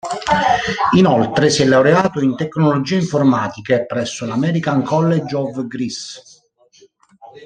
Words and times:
Inoltre 0.95 1.51
si 1.51 1.61
è 1.61 1.65
laureato 1.65 2.19
in 2.21 2.35
tecnologie 2.35 2.95
informatiche 2.95 3.85
presso 3.85 4.25
l"'American 4.25 4.81
College 4.81 5.35
of 5.35 5.67
Greece". 5.67 6.23